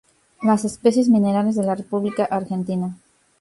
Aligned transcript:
Las 0.41 0.65
especies 0.65 1.09
minerales 1.09 1.55
de 1.55 1.61
la 1.61 1.75
República 1.75 2.25
Argentina. 2.25 2.97